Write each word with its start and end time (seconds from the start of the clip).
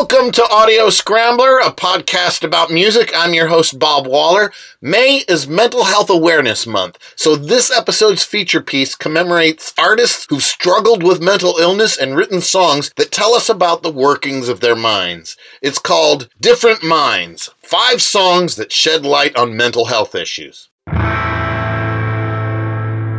Welcome 0.00 0.30
to 0.30 0.48
Audio 0.48 0.90
Scrambler, 0.90 1.58
a 1.58 1.72
podcast 1.72 2.44
about 2.44 2.70
music. 2.70 3.10
I'm 3.16 3.34
your 3.34 3.48
host, 3.48 3.80
Bob 3.80 4.06
Waller. 4.06 4.52
May 4.80 5.24
is 5.26 5.48
Mental 5.48 5.82
Health 5.82 6.08
Awareness 6.08 6.68
Month, 6.68 6.98
so 7.16 7.34
this 7.34 7.76
episode's 7.76 8.22
feature 8.22 8.60
piece 8.60 8.94
commemorates 8.94 9.74
artists 9.76 10.24
who've 10.30 10.40
struggled 10.40 11.02
with 11.02 11.20
mental 11.20 11.56
illness 11.58 11.98
and 11.98 12.16
written 12.16 12.40
songs 12.40 12.92
that 12.96 13.10
tell 13.10 13.34
us 13.34 13.48
about 13.48 13.82
the 13.82 13.90
workings 13.90 14.48
of 14.48 14.60
their 14.60 14.76
minds. 14.76 15.36
It's 15.62 15.80
called 15.80 16.28
Different 16.40 16.84
Minds 16.84 17.50
Five 17.58 18.00
Songs 18.00 18.54
That 18.54 18.70
Shed 18.70 19.04
Light 19.04 19.34
on 19.34 19.56
Mental 19.56 19.86
Health 19.86 20.14
Issues. 20.14 20.68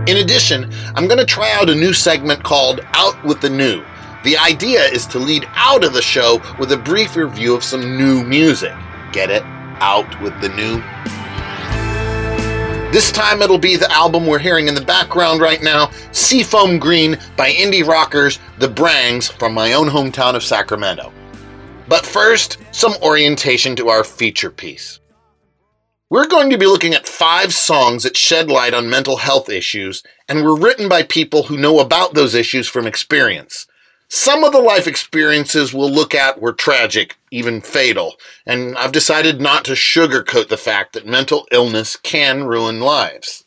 In 0.07 0.15
addition, 0.15 0.71
I'm 0.95 1.07
going 1.07 1.19
to 1.19 1.25
try 1.25 1.51
out 1.51 1.69
a 1.69 1.75
new 1.75 1.91
segment 1.91 2.45
called 2.45 2.79
Out 2.93 3.21
with 3.25 3.41
the 3.41 3.49
New. 3.49 3.83
The 4.23 4.37
idea 4.37 4.81
is 4.81 5.05
to 5.07 5.19
lead 5.19 5.47
out 5.53 5.85
of 5.85 5.93
the 5.93 6.01
show 6.01 6.41
with 6.59 6.73
a 6.73 6.77
brief 6.77 7.15
review 7.15 7.55
of 7.55 7.63
some 7.63 7.97
new 7.97 8.21
music. 8.21 8.73
Get 9.13 9.29
it? 9.29 9.43
Out 9.81 10.21
with 10.21 10.39
the 10.41 10.49
new. 10.49 10.83
This 12.91 13.13
time 13.13 13.41
it'll 13.41 13.57
be 13.57 13.77
the 13.77 13.89
album 13.93 14.25
we're 14.25 14.39
hearing 14.39 14.67
in 14.67 14.75
the 14.75 14.81
background 14.81 15.39
right 15.39 15.61
now, 15.61 15.91
Seafoam 16.11 16.79
Green 16.79 17.17
by 17.37 17.51
indie 17.51 17.87
rockers 17.87 18.39
The 18.57 18.67
Brangs 18.67 19.29
from 19.29 19.53
my 19.53 19.71
own 19.71 19.87
hometown 19.87 20.35
of 20.35 20.43
Sacramento. 20.43 21.13
But 21.87 22.05
first, 22.05 22.57
some 22.71 22.95
orientation 23.01 23.75
to 23.77 23.87
our 23.87 24.03
feature 24.03 24.51
piece. 24.51 24.99
We're 26.09 26.27
going 26.27 26.49
to 26.49 26.57
be 26.57 26.65
looking 26.65 26.93
at 26.93 27.07
five 27.07 27.53
songs 27.53 28.03
that 28.03 28.17
shed 28.17 28.49
light 28.49 28.73
on 28.73 28.89
mental 28.89 29.17
health 29.17 29.47
issues 29.47 30.03
and 30.27 30.43
were 30.43 30.57
written 30.57 30.89
by 30.89 31.03
people 31.03 31.43
who 31.43 31.57
know 31.57 31.79
about 31.79 32.15
those 32.15 32.35
issues 32.35 32.67
from 32.67 32.85
experience. 32.85 33.67
Some 34.11 34.43
of 34.43 34.51
the 34.51 34.59
life 34.59 34.87
experiences 34.87 35.71
we'll 35.71 35.91
look 35.91 36.15
at 36.15 36.41
were 36.41 36.51
tragic, 36.51 37.15
even 37.29 37.61
fatal, 37.61 38.15
and 38.43 38.75
I've 38.75 38.91
decided 38.91 39.39
not 39.39 39.65
to 39.65 39.73
sugarcoat 39.73 40.47
the 40.47 40.57
fact 40.57 40.93
that 40.93 41.05
mental 41.05 41.47
illness 41.51 41.95
can 41.95 42.45
ruin 42.45 42.79
lives. 42.79 43.45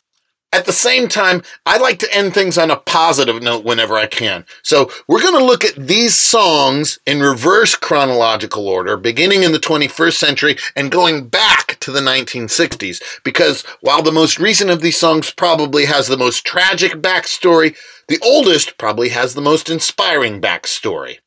At 0.53 0.67
the 0.67 0.71
same 0.71 1.07
time, 1.07 1.41
I 1.65 1.79
like 1.79 1.97
to 1.97 2.15
end 2.15 2.35
things 2.35 2.59
on 2.59 2.69
a 2.69 2.75
positive 2.75 3.41
note 3.41 3.65
whenever 3.65 3.95
I 3.95 4.05
can. 4.05 4.45
So 4.61 4.91
we're 5.07 5.23
going 5.23 5.39
to 5.39 5.43
look 5.43 5.65
at 5.65 5.75
these 5.75 6.13
songs 6.13 6.99
in 7.07 7.21
reverse 7.21 7.73
chronological 7.73 8.67
order, 8.67 8.95
beginning 8.95 9.41
in 9.41 9.51
the 9.51 9.57
21st 9.57 10.13
century 10.13 10.57
and 10.75 10.91
going 10.91 11.27
back 11.27 11.79
to 11.79 11.91
the 11.91 12.01
1960s. 12.01 13.01
Because 13.23 13.63
while 13.81 14.03
the 14.03 14.11
most 14.11 14.37
recent 14.37 14.69
of 14.69 14.81
these 14.81 14.95
songs 14.95 15.31
probably 15.31 15.85
has 15.85 16.07
the 16.07 16.17
most 16.17 16.45
tragic 16.45 16.91
backstory, 17.01 17.75
the 18.07 18.19
oldest 18.21 18.77
probably 18.77 19.09
has 19.09 19.33
the 19.33 19.41
most 19.41 19.71
inspiring 19.71 20.39
backstory. 20.39 21.17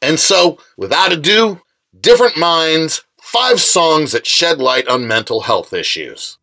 And 0.00 0.20
so, 0.20 0.60
without 0.76 1.12
ado, 1.12 1.60
Different 2.00 2.36
Minds, 2.36 3.02
five 3.20 3.58
songs 3.58 4.12
that 4.12 4.28
shed 4.28 4.60
light 4.60 4.86
on 4.86 5.08
mental 5.08 5.40
health 5.40 5.72
issues. 5.72 6.38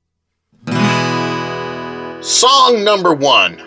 Song 2.23 2.85
number 2.85 3.13
one 3.13 3.61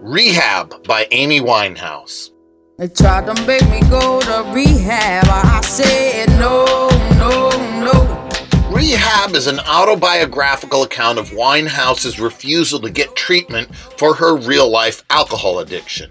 Rehab 0.00 0.82
by 0.82 1.06
Amy 1.12 1.38
Winehouse. 1.40 2.30
They 2.76 2.88
tried 2.88 3.32
to 3.32 3.46
make 3.46 3.62
me 3.70 3.82
go 3.88 4.18
to 4.18 4.50
rehab. 4.52 5.26
I 5.28 5.60
said 5.60 6.28
no, 6.30 6.88
no, 7.16 7.50
no. 7.78 8.28
Rehab 8.74 9.36
is 9.36 9.46
an 9.46 9.60
autobiographical 9.60 10.82
account 10.82 11.20
of 11.20 11.30
Winehouse's 11.30 12.18
refusal 12.18 12.80
to 12.80 12.90
get 12.90 13.14
treatment 13.14 13.72
for 13.76 14.12
her 14.16 14.36
real 14.36 14.68
life 14.68 15.04
alcohol 15.10 15.60
addiction. 15.60 16.10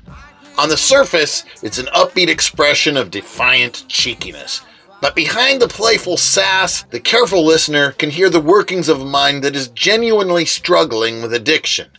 On 0.58 0.70
the 0.70 0.78
surface, 0.78 1.44
it's 1.64 1.80
an 1.80 1.88
upbeat 1.88 2.30
expression 2.30 2.96
of 2.96 3.12
defiant 3.12 3.84
cheekiness. 3.90 4.62
But 5.02 5.16
behind 5.16 5.62
the 5.62 5.68
playful 5.70 6.18
sass, 6.18 6.84
the 6.84 7.00
careful 7.00 7.46
listener 7.46 7.92
can 7.94 8.10
hear 8.10 8.30
the 8.30 8.42
workings 8.42 8.90
of 8.90 9.00
a 9.00 9.06
mind 9.06 9.44
that 9.44 9.56
is 9.56 9.70
genuinely 9.70 10.44
struggling 10.44 11.22
with 11.22 11.34
addiction. 11.34 11.90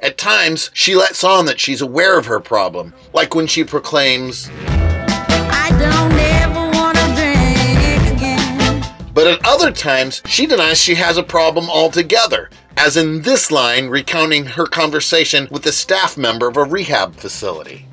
At 0.00 0.18
times, 0.18 0.70
she 0.74 0.94
lets 0.96 1.22
on 1.22 1.46
that 1.46 1.60
she's 1.60 1.80
aware 1.80 2.18
of 2.18 2.26
her 2.26 2.40
problem, 2.40 2.94
like 3.12 3.34
when 3.34 3.46
she 3.46 3.62
proclaims, 3.62 4.48
I 4.50 5.70
don't 5.78 6.12
ever 6.12 6.78
wanna 6.78 7.14
drink 7.16 8.16
again. 8.16 8.84
but 9.14 9.26
at 9.26 9.44
other 9.46 9.70
times, 9.72 10.22
she 10.26 10.46
denies 10.46 10.80
she 10.80 10.96
has 10.96 11.16
a 11.16 11.22
problem 11.22 11.70
altogether, 11.70 12.50
as 12.76 12.96
in 12.96 13.22
this 13.22 13.50
line 13.50 13.88
recounting 13.88 14.44
her 14.46 14.66
conversation 14.66 15.48
with 15.50 15.66
a 15.66 15.72
staff 15.72 16.16
member 16.16 16.48
of 16.48 16.56
a 16.56 16.64
rehab 16.64 17.14
facility. 17.16 17.87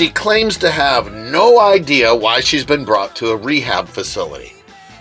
She 0.00 0.08
claims 0.08 0.56
to 0.56 0.70
have 0.70 1.12
no 1.12 1.60
idea 1.60 2.14
why 2.14 2.40
she's 2.40 2.64
been 2.64 2.86
brought 2.86 3.14
to 3.16 3.32
a 3.32 3.36
rehab 3.36 3.86
facility. 3.86 4.54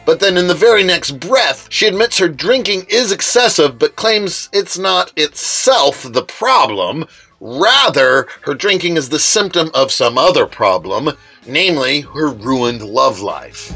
But 0.05 0.19
then 0.19 0.35
in 0.35 0.47
the 0.47 0.53
very 0.53 0.83
next 0.83 1.21
breath, 1.21 1.69
she 1.71 1.87
admits 1.87 2.17
her 2.17 2.27
drinking 2.27 2.85
is 2.89 3.13
excessive, 3.13 3.79
but 3.79 3.95
claims 3.95 4.49
it's 4.51 4.77
not 4.77 5.13
itself 5.15 6.03
the 6.03 6.23
problem. 6.23 7.05
Rather, 7.39 8.27
her 8.41 8.53
drinking 8.53 8.97
is 8.97 9.07
the 9.07 9.19
symptom 9.19 9.71
of 9.73 9.93
some 9.93 10.17
other 10.17 10.45
problem, 10.45 11.11
namely 11.47 12.01
her 12.01 12.27
ruined 12.27 12.81
love 12.81 13.21
life. 13.21 13.71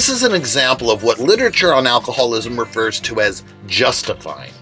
This 0.00 0.08
is 0.08 0.22
an 0.22 0.32
example 0.34 0.90
of 0.90 1.02
what 1.02 1.18
literature 1.18 1.74
on 1.74 1.86
alcoholism 1.86 2.58
refers 2.58 3.00
to 3.00 3.20
as 3.20 3.44
justifying. 3.66 4.54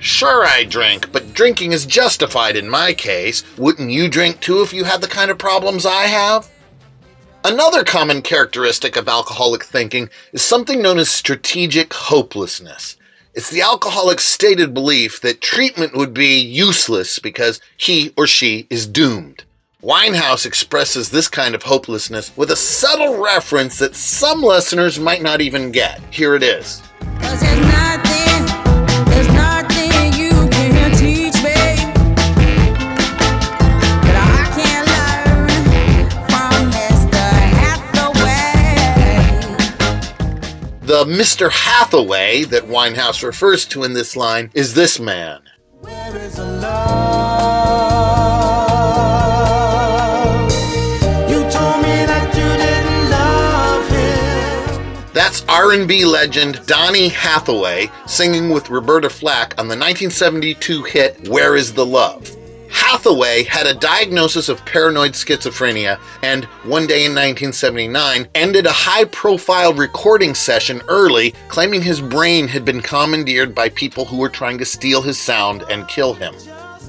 Sure, 0.00 0.44
I 0.44 0.64
drink, 0.64 1.10
but 1.10 1.32
drinking 1.32 1.72
is 1.72 1.86
justified 1.86 2.56
in 2.56 2.68
my 2.68 2.92
case. 2.92 3.42
Wouldn't 3.56 3.90
you 3.90 4.06
drink 4.06 4.40
too 4.40 4.60
if 4.60 4.74
you 4.74 4.84
had 4.84 5.00
the 5.00 5.08
kind 5.08 5.30
of 5.30 5.38
problems 5.38 5.86
I 5.86 6.02
have? 6.02 6.50
Another 7.42 7.84
common 7.84 8.20
characteristic 8.20 8.96
of 8.96 9.08
alcoholic 9.08 9.64
thinking 9.64 10.10
is 10.34 10.42
something 10.42 10.82
known 10.82 10.98
as 10.98 11.08
strategic 11.08 11.94
hopelessness. 11.94 12.98
It's 13.32 13.48
the 13.48 13.62
alcoholic's 13.62 14.26
stated 14.26 14.74
belief 14.74 15.22
that 15.22 15.40
treatment 15.40 15.96
would 15.96 16.12
be 16.12 16.38
useless 16.38 17.18
because 17.18 17.62
he 17.78 18.12
or 18.14 18.26
she 18.26 18.66
is 18.68 18.86
doomed. 18.86 19.44
Winehouse 19.82 20.46
expresses 20.46 21.10
this 21.10 21.26
kind 21.26 21.56
of 21.56 21.64
hopelessness 21.64 22.30
with 22.36 22.52
a 22.52 22.56
subtle 22.56 23.20
reference 23.20 23.80
that 23.80 23.96
some 23.96 24.40
listeners 24.40 25.00
might 25.00 25.22
not 25.22 25.40
even 25.40 25.72
get. 25.72 26.00
Here 26.12 26.36
it 26.36 26.44
is. 26.44 26.80
Cause 27.18 27.40
there's 27.40 27.58
nothing, 27.58 28.46
there's 29.06 29.26
nothing 29.32 30.12
you 30.12 30.30
can 30.50 30.92
teach 30.92 31.34
me 31.42 31.74
that 34.04 34.14
I 34.14 34.46
can't 34.54 34.86
learn 34.86 36.06
from 36.30 36.70
Mr. 36.70 37.18
Hathaway. 37.58 38.78
The 40.86 41.04
Mr. 41.06 41.50
Hathaway 41.50 42.44
that 42.44 42.68
Winehouse 42.68 43.24
refers 43.24 43.66
to 43.66 43.82
in 43.82 43.94
this 43.94 44.14
line 44.14 44.48
is 44.54 44.74
this 44.74 45.00
man. 45.00 45.40
R&B 55.62 56.04
legend 56.04 56.60
Donny 56.66 57.06
Hathaway 57.06 57.88
singing 58.08 58.50
with 58.50 58.68
Roberta 58.68 59.08
Flack 59.08 59.52
on 59.60 59.68
the 59.68 59.76
1972 59.76 60.82
hit 60.82 61.28
Where 61.28 61.54
is 61.54 61.72
the 61.72 61.86
Love? 61.86 62.28
Hathaway 62.68 63.44
had 63.44 63.68
a 63.68 63.74
diagnosis 63.78 64.48
of 64.48 64.64
paranoid 64.64 65.12
schizophrenia 65.12 66.00
and 66.24 66.46
one 66.64 66.88
day 66.88 67.04
in 67.04 67.12
1979 67.12 68.26
ended 68.34 68.66
a 68.66 68.72
high 68.72 69.04
profile 69.04 69.72
recording 69.72 70.34
session 70.34 70.82
early 70.88 71.30
claiming 71.46 71.80
his 71.80 72.00
brain 72.00 72.48
had 72.48 72.64
been 72.64 72.82
commandeered 72.82 73.54
by 73.54 73.68
people 73.68 74.04
who 74.04 74.16
were 74.16 74.28
trying 74.28 74.58
to 74.58 74.64
steal 74.64 75.00
his 75.00 75.16
sound 75.16 75.62
and 75.70 75.86
kill 75.86 76.12
him. 76.12 76.34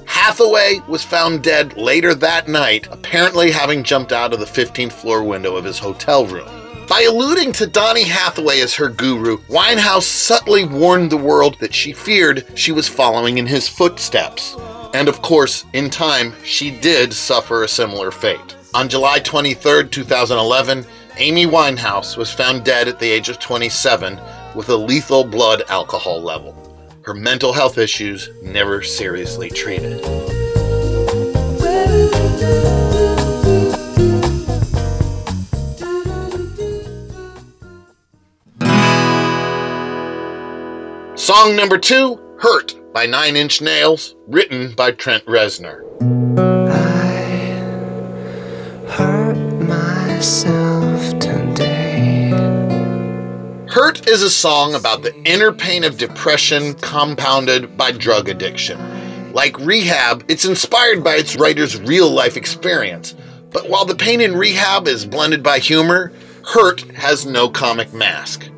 Hathaway 0.04 0.80
was 0.88 1.04
found 1.04 1.44
dead 1.44 1.76
later 1.76 2.12
that 2.12 2.48
night, 2.48 2.88
apparently 2.90 3.52
having 3.52 3.84
jumped 3.84 4.10
out 4.10 4.32
of 4.32 4.40
the 4.40 4.46
15th 4.46 4.92
floor 4.92 5.22
window 5.22 5.54
of 5.54 5.64
his 5.64 5.78
hotel 5.78 6.26
room. 6.26 6.63
By 6.88 7.06
alluding 7.08 7.52
to 7.54 7.66
Donny 7.66 8.04
Hathaway 8.04 8.60
as 8.60 8.74
her 8.74 8.88
guru, 8.88 9.38
Winehouse 9.48 10.02
subtly 10.02 10.64
warned 10.64 11.10
the 11.10 11.16
world 11.16 11.58
that 11.60 11.74
she 11.74 11.92
feared 11.92 12.46
she 12.54 12.72
was 12.72 12.88
following 12.88 13.38
in 13.38 13.46
his 13.46 13.68
footsteps. 13.68 14.56
And 14.92 15.08
of 15.08 15.22
course, 15.22 15.64
in 15.72 15.90
time, 15.90 16.34
she 16.44 16.70
did 16.70 17.12
suffer 17.12 17.62
a 17.62 17.68
similar 17.68 18.10
fate. 18.10 18.56
On 18.74 18.88
July 18.88 19.18
23, 19.18 19.88
2011, 19.88 20.84
Amy 21.16 21.46
Winehouse 21.46 22.16
was 22.16 22.32
found 22.32 22.64
dead 22.64 22.86
at 22.86 22.98
the 22.98 23.10
age 23.10 23.28
of 23.28 23.38
27 23.38 24.20
with 24.54 24.68
a 24.68 24.76
lethal 24.76 25.24
blood 25.24 25.62
alcohol 25.68 26.20
level. 26.20 26.54
her 27.04 27.14
mental 27.14 27.52
health 27.52 27.76
issues 27.76 28.30
never 28.42 28.82
seriously 28.82 29.50
treated. 29.50 30.02
Song 41.24 41.56
number 41.56 41.78
two, 41.78 42.20
Hurt 42.38 42.74
by 42.92 43.06
Nine 43.06 43.34
Inch 43.34 43.62
Nails, 43.62 44.14
written 44.26 44.74
by 44.74 44.90
Trent 44.90 45.24
Reznor. 45.24 45.80
I 46.68 47.54
hurt 48.90 49.38
myself 49.62 51.18
today. 51.18 52.28
Hurt 53.70 54.06
is 54.06 54.20
a 54.20 54.28
song 54.28 54.74
about 54.74 55.02
the 55.02 55.16
inner 55.22 55.50
pain 55.50 55.82
of 55.82 55.96
depression 55.96 56.74
compounded 56.74 57.74
by 57.74 57.92
drug 57.92 58.28
addiction. 58.28 59.32
Like 59.32 59.58
Rehab, 59.60 60.26
it's 60.28 60.44
inspired 60.44 61.02
by 61.02 61.14
its 61.14 61.36
writer's 61.36 61.80
real 61.80 62.10
life 62.10 62.36
experience. 62.36 63.14
But 63.50 63.70
while 63.70 63.86
the 63.86 63.96
pain 63.96 64.20
in 64.20 64.36
Rehab 64.36 64.86
is 64.86 65.06
blended 65.06 65.42
by 65.42 65.58
humor, 65.58 66.12
Hurt 66.52 66.82
has 66.92 67.24
no 67.24 67.48
comic 67.48 67.94
mask. 67.94 68.50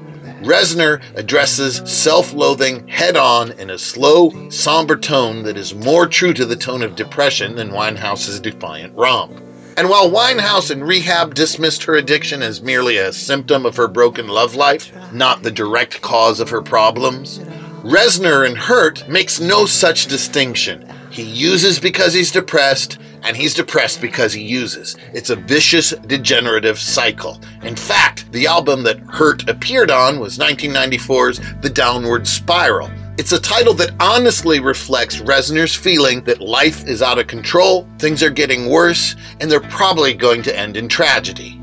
Reznor 0.46 1.02
addresses 1.16 1.82
self 1.90 2.32
loathing 2.32 2.86
head 2.86 3.16
on 3.16 3.50
in 3.58 3.68
a 3.68 3.76
slow, 3.76 4.48
somber 4.48 4.96
tone 4.96 5.42
that 5.42 5.56
is 5.56 5.74
more 5.74 6.06
true 6.06 6.32
to 6.34 6.46
the 6.46 6.54
tone 6.54 6.84
of 6.84 6.94
depression 6.94 7.56
than 7.56 7.72
Winehouse's 7.72 8.38
defiant 8.38 8.94
romp. 8.94 9.42
And 9.76 9.88
while 9.88 10.08
Winehouse 10.08 10.70
in 10.70 10.84
Rehab 10.84 11.34
dismissed 11.34 11.82
her 11.82 11.96
addiction 11.96 12.42
as 12.42 12.62
merely 12.62 12.96
a 12.96 13.12
symptom 13.12 13.66
of 13.66 13.74
her 13.74 13.88
broken 13.88 14.28
love 14.28 14.54
life, 14.54 14.92
not 15.12 15.42
the 15.42 15.50
direct 15.50 16.00
cause 16.00 16.38
of 16.38 16.50
her 16.50 16.62
problems, 16.62 17.40
Reznor 17.82 18.48
in 18.48 18.54
Hurt 18.54 19.08
makes 19.08 19.40
no 19.40 19.66
such 19.66 20.06
distinction. 20.06 20.88
He 21.16 21.22
uses 21.22 21.78
because 21.78 22.12
he's 22.12 22.30
depressed, 22.30 22.98
and 23.22 23.34
he's 23.34 23.54
depressed 23.54 24.02
because 24.02 24.34
he 24.34 24.42
uses. 24.42 24.98
It's 25.14 25.30
a 25.30 25.36
vicious, 25.36 25.92
degenerative 26.06 26.78
cycle. 26.78 27.40
In 27.62 27.74
fact, 27.74 28.30
the 28.32 28.46
album 28.46 28.82
that 28.82 28.98
Hurt 28.98 29.48
appeared 29.48 29.90
on 29.90 30.20
was 30.20 30.36
1994's 30.36 31.40
The 31.62 31.70
Downward 31.70 32.26
Spiral. 32.26 32.90
It's 33.16 33.32
a 33.32 33.40
title 33.40 33.72
that 33.76 33.94
honestly 33.98 34.60
reflects 34.60 35.22
Reznor's 35.22 35.74
feeling 35.74 36.22
that 36.24 36.42
life 36.42 36.86
is 36.86 37.00
out 37.00 37.18
of 37.18 37.28
control, 37.28 37.88
things 37.98 38.22
are 38.22 38.28
getting 38.28 38.68
worse, 38.68 39.16
and 39.40 39.50
they're 39.50 39.60
probably 39.60 40.12
going 40.12 40.42
to 40.42 40.54
end 40.54 40.76
in 40.76 40.86
tragedy. 40.86 41.58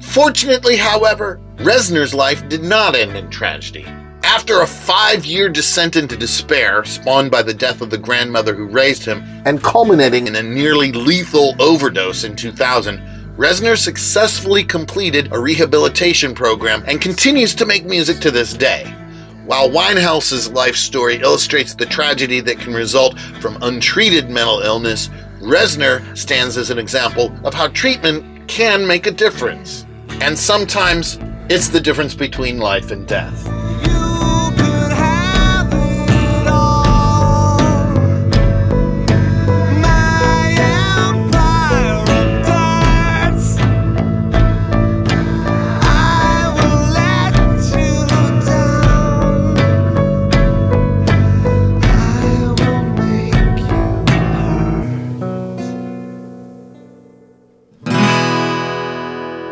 Fortunately, 0.00 0.76
however, 0.76 1.38
Reznor's 1.56 2.14
life 2.14 2.48
did 2.48 2.62
not 2.62 2.96
end 2.96 3.14
in 3.14 3.28
tragedy. 3.28 3.86
After 4.34 4.62
a 4.62 4.66
five 4.66 5.24
year 5.24 5.48
descent 5.48 5.94
into 5.94 6.16
despair, 6.16 6.84
spawned 6.84 7.30
by 7.30 7.40
the 7.40 7.54
death 7.54 7.80
of 7.80 7.90
the 7.90 7.96
grandmother 7.96 8.52
who 8.52 8.66
raised 8.66 9.04
him, 9.04 9.22
and 9.44 9.62
culminating 9.62 10.26
in 10.26 10.34
a 10.34 10.42
nearly 10.42 10.90
lethal 10.90 11.54
overdose 11.62 12.24
in 12.24 12.34
2000, 12.34 12.98
Reznor 13.36 13.78
successfully 13.78 14.64
completed 14.64 15.32
a 15.32 15.38
rehabilitation 15.38 16.34
program 16.34 16.82
and 16.88 17.00
continues 17.00 17.54
to 17.54 17.64
make 17.64 17.84
music 17.84 18.18
to 18.18 18.32
this 18.32 18.54
day. 18.54 18.92
While 19.46 19.70
Winehouse's 19.70 20.50
life 20.50 20.74
story 20.74 21.20
illustrates 21.22 21.72
the 21.72 21.86
tragedy 21.86 22.40
that 22.40 22.58
can 22.58 22.74
result 22.74 23.16
from 23.40 23.62
untreated 23.62 24.30
mental 24.30 24.62
illness, 24.62 25.10
Reznor 25.38 26.18
stands 26.18 26.56
as 26.56 26.70
an 26.70 26.78
example 26.80 27.32
of 27.44 27.54
how 27.54 27.68
treatment 27.68 28.48
can 28.48 28.84
make 28.84 29.06
a 29.06 29.12
difference. 29.12 29.86
And 30.20 30.36
sometimes 30.36 31.20
it's 31.48 31.68
the 31.68 31.80
difference 31.80 32.14
between 32.14 32.58
life 32.58 32.90
and 32.90 33.06
death. 33.06 33.63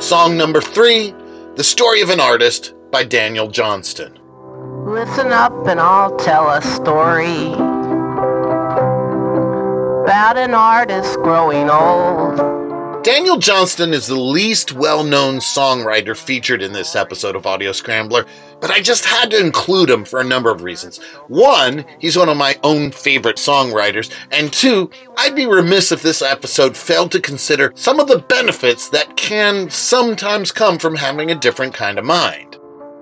Song 0.03 0.37
number 0.37 0.61
three 0.61 1.15
The 1.55 1.63
Story 1.63 2.01
of 2.01 2.11
an 2.11 2.19
Artist 2.19 2.75
by 2.91 3.05
Daniel 3.05 3.47
Johnston. 3.47 4.19
Listen 4.85 5.31
up 5.31 5.69
and 5.69 5.79
I'll 5.79 6.17
tell 6.17 6.51
a 6.51 6.61
story 6.61 7.53
about 10.03 10.37
an 10.37 10.55
artist 10.55 11.15
growing 11.19 11.71
old. 11.71 12.62
Daniel 13.03 13.37
Johnston 13.37 13.93
is 13.93 14.07
the 14.07 14.15
least 14.15 14.75
well 14.75 15.03
known 15.03 15.39
songwriter 15.39 16.17
featured 16.17 16.63
in 16.63 16.73
this 16.73 16.95
episode 16.95 17.35
of 17.35 17.49
Audio 17.49 17.73
Scrambler, 17.73 18.27
but 18.61 18.71
I 18.71 18.81
just 18.81 19.05
had 19.05 19.33
to 19.33 19.41
include 19.41 19.91
him 19.91 20.05
for 20.05 20.21
a 20.21 20.25
number 20.25 20.53
of 20.53 20.63
reasons. 20.63 20.99
One, 21.27 21.85
he's 21.99 22.17
one 22.17 22.29
of 22.29 22.37
my 22.37 22.57
own 22.63 22.93
favorite 22.93 23.39
songwriters, 23.39 24.15
and 24.31 24.53
two, 24.53 24.89
I'd 25.17 25.35
be 25.35 25.47
remiss 25.47 25.91
if 25.91 26.01
this 26.01 26.23
episode 26.23 26.77
failed 26.77 27.11
to 27.11 27.21
consider 27.21 27.73
some 27.75 27.99
of 27.99 28.07
the 28.07 28.21
benefits 28.21 28.89
that 28.91 29.17
can 29.17 29.69
sometimes 29.69 30.53
come 30.53 30.79
from 30.79 30.95
having 30.95 31.33
a 31.33 31.41
different 31.41 31.75
kind 31.75 31.99
of 31.99 32.05
mind. 32.05 32.57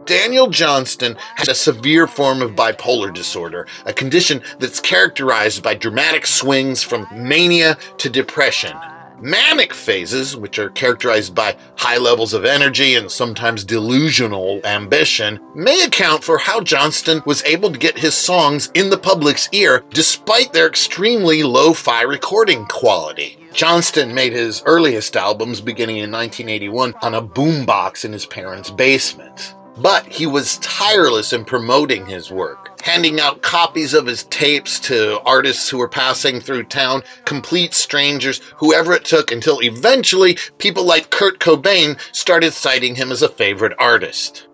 Daniel 0.07 0.49
Johnston 0.49 1.15
has 1.37 1.49
a 1.49 1.55
severe 1.55 2.07
form 2.07 2.41
of 2.41 2.53
bipolar 2.53 3.13
disorder, 3.13 3.67
a 3.85 3.93
condition 3.93 4.41
that's 4.61 4.81
characterized 4.81 5.63
by 5.63 5.75
dramatic 5.75 6.27
swings 6.27 6.83
from 6.83 7.07
mania 7.15 7.77
to 7.99 8.09
depression. 8.09 8.75
Manic 9.23 9.75
phases, 9.75 10.35
which 10.35 10.59
are 10.59 10.71
characterized 10.71 11.35
by 11.35 11.57
high 11.77 11.99
levels 11.99 12.33
of 12.33 12.47
energy 12.47 12.95
and 12.95 13.11
sometimes 13.11 13.65
delusional 13.65 14.61
ambition, 14.65 15.39
may 15.55 15.85
account 15.85 16.25
for 16.25 16.39
how 16.39 16.61
Johnston 16.63 17.23
was 17.27 17.45
able 17.45 17.71
to 17.71 17.79
get 17.79 17.99
his 17.99 18.15
songs 18.15 18.71
in 18.75 18.89
the 18.89 18.97
public's 18.97 19.49
ear 19.53 19.85
despite 19.91 20.53
their 20.53 20.67
extremely 20.67 21.43
lo 21.43 21.75
fi 21.75 22.03
recording 22.03 22.65
quality. 22.67 23.37
Johnston 23.53 24.15
made 24.15 24.33
his 24.33 24.63
earliest 24.65 25.17
albums 25.17 25.61
beginning 25.61 25.97
in 25.97 26.11
1981 26.11 26.95
on 27.03 27.15
a 27.15 27.23
boombox 27.23 28.05
in 28.05 28.13
his 28.13 28.25
parents' 28.25 28.71
basement. 28.71 29.55
But 29.77 30.07
he 30.07 30.27
was 30.27 30.59
tireless 30.59 31.33
in 31.33 31.45
promoting 31.45 32.07
his 32.07 32.31
work, 32.31 32.60
handing 32.83 33.21
out 33.21 33.43
copies 33.43 33.95
of 33.95 34.07
his 34.07 34.25
tapes 34.25 34.81
to 34.81 35.21
artists 35.23 35.69
who 35.69 35.79
were 35.79 35.89
passing 35.89 36.41
through 36.41 36.65
town, 36.65 37.03
complete 37.25 37.75
strangers, 37.75 38.41
whoever 38.57 38.93
it 38.93 39.05
took, 39.05 39.31
until 39.31 39.63
eventually 39.63 40.39
people 40.59 40.85
like 40.85 41.11
Kurt 41.11 41.39
Cobain 41.39 41.99
started 42.13 42.53
citing 42.53 42.95
him 42.95 43.13
as 43.13 43.23
a 43.23 43.29
favorite 43.29 43.75
artist. 43.79 44.47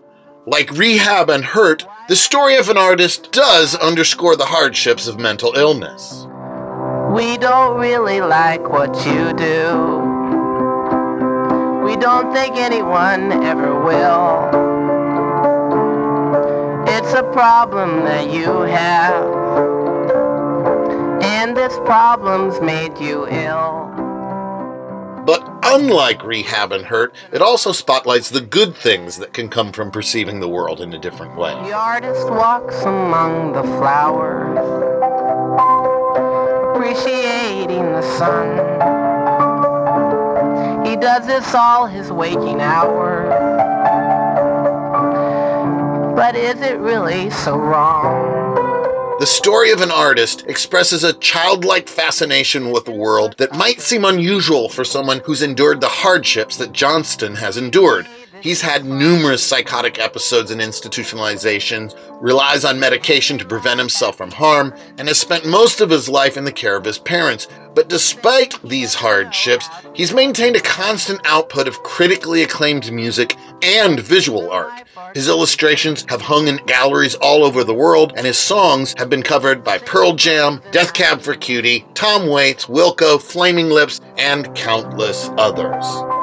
Like 0.47 0.71
Rehab 0.73 1.29
and 1.31 1.45
Hurt, 1.45 1.85
the 2.09 2.17
story 2.17 2.57
of 2.57 2.69
an 2.69 2.79
artist 2.79 3.33
does 3.33 3.75
underscore 3.75 4.37
the 4.37 4.47
hardships 4.47 5.09
of 5.09 5.19
mental 5.19 5.55
illness. 5.57 6.27
We 7.13 7.37
don't 7.37 7.79
really 7.79 8.21
like 8.21 8.69
what 8.69 8.95
you 9.07 9.33
do. 9.33 10.07
We 11.85 11.97
don't 11.97 12.33
think 12.33 12.57
anyone 12.57 13.33
ever 13.45 13.81
will. 13.83 14.66
It's 16.99 17.13
a 17.13 17.23
problem 17.25 18.05
that 18.05 18.33
you 18.33 18.63
have. 18.63 19.23
And 21.23 21.55
this 21.55 21.77
problem's 21.81 22.59
made 22.63 22.97
you 22.97 23.29
ill. 23.29 23.93
But 25.27 25.47
unlike 25.63 26.25
Rehab 26.25 26.73
and 26.73 26.87
Hurt, 26.87 27.15
it 27.33 27.43
also 27.43 27.73
spotlights 27.73 28.31
the 28.31 28.41
good 28.41 28.75
things 28.75 29.19
that 29.19 29.35
can 29.35 29.51
come 29.51 29.73
from 29.73 29.91
perceiving 29.91 30.41
the 30.41 30.49
world 30.49 30.81
in 30.81 30.95
a 30.95 30.99
different 30.99 31.37
way. 31.37 31.53
The 31.67 31.75
artist 31.75 32.31
walks 32.31 32.81
among 32.85 33.53
the 33.53 33.65
flowers, 33.77 34.57
appreciating 36.75 37.93
the 37.93 38.17
sun. 38.17 38.57
He 40.87 40.97
does 40.97 41.27
this 41.27 41.55
all 41.55 41.87
his 41.87 42.11
waking 42.11 42.63
hours. 42.63 43.26
But 46.17 46.35
is 46.35 46.63
it 46.63 46.79
really 46.79 47.29
so 47.29 47.59
wrong? 47.59 48.65
The 49.21 49.27
story 49.27 49.71
of 49.71 49.83
an 49.83 49.91
artist 49.91 50.47
expresses 50.47 51.05
a 51.05 51.13
childlike 51.13 51.91
fascination 51.91 52.71
with 52.71 52.87
the 52.87 52.91
world 52.91 53.35
that 53.37 53.55
might 53.55 53.83
seem 53.83 54.03
unusual 54.03 54.71
for 54.71 54.83
someone 54.83 55.21
who's 55.27 55.43
endured 55.43 55.83
the 55.83 55.91
hardships 55.91 56.57
that 56.57 56.73
Johnston 56.73 57.37
has 57.37 57.59
endured. 57.59 58.09
He's 58.47 58.61
had 58.61 58.85
numerous 58.85 59.43
psychotic 59.43 59.99
episodes 59.99 60.53
and 60.53 60.61
institutionalizations, 60.61 61.97
relies 62.23 62.65
on 62.65 62.79
medication 62.79 63.39
to 63.39 63.45
prevent 63.45 63.81
himself 63.81 64.17
from 64.17 64.31
harm, 64.31 64.73
and 64.99 65.09
has 65.09 65.19
spent 65.19 65.45
most 65.45 65.81
of 65.81 65.91
his 65.91 66.09
life 66.09 66.37
in 66.37 66.45
the 66.45 66.53
care 66.53 66.77
of 66.77 66.85
his 66.85 66.97
parents. 66.97 67.49
But 67.75 67.89
despite 67.89 68.57
these 68.63 68.95
hardships, 68.95 69.69
he's 69.95 70.15
maintained 70.15 70.55
a 70.55 70.61
constant 70.61 71.23
output 71.25 71.67
of 71.67 71.83
critically 71.83 72.45
acclaimed 72.45 72.93
music 72.93 73.35
and 73.63 73.99
visual 73.99 74.49
art. 74.49 74.85
His 75.13 75.27
illustrations 75.27 76.07
have 76.09 76.21
hung 76.21 76.47
in 76.47 76.65
galleries 76.67 77.17
all 77.17 77.43
over 77.43 77.65
the 77.65 77.75
world, 77.75 78.13
and 78.17 78.25
his 78.25 78.39
songs 78.39 78.95
have 78.97 79.11
been 79.11 79.25
covered 79.25 79.65
by 79.65 79.79
Pearl 79.79 80.13
Jam, 80.13 80.63
Death 80.71 80.95
Cab 80.95 81.21
for 81.21 81.35
Cutie, 81.35 81.85
Tom 81.95 82.29
Waits, 82.29 82.67
Wilco, 82.67 83.21
Flaming 83.21 83.71
Lips, 83.71 84.01
and 84.17 84.55
countless 84.55 85.31
others. 85.37 86.16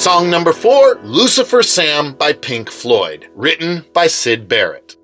Song 0.00 0.30
number 0.30 0.54
four, 0.54 0.94
Lucifer 1.02 1.62
Sam 1.62 2.14
by 2.14 2.32
Pink 2.32 2.70
Floyd, 2.70 3.28
written 3.34 3.84
by 3.92 4.06
Syd 4.06 4.48
Barrett. 4.48 4.96